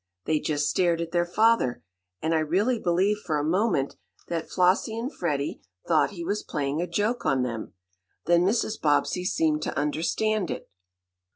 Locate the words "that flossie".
4.29-4.97